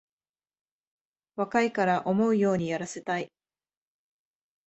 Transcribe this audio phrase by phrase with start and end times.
[1.35, 3.31] 若いから思うようにやらせたい